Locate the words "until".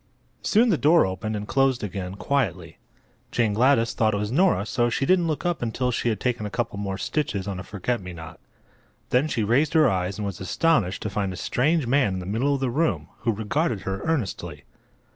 5.61-5.91